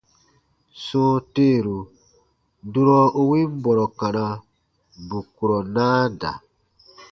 Sɔ̃ɔ 0.83 1.15
teeru, 1.33 1.79
durɔ 2.73 2.97
u 3.19 3.21
win 3.29 3.49
bɔrɔ 3.63 3.85
kana, 3.99 4.25
bù 5.07 5.17
kurɔ 5.35 5.57
naa 5.75 6.03
da. 6.19 6.31